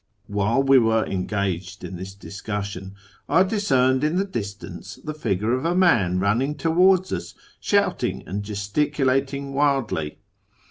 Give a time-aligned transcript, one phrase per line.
[0.25, 2.95] While we were engaged in this discussion,
[3.29, 8.41] I discerned in the distance the figure of a man running towards us, shouting and
[8.41, 10.17] gesticulating wildly.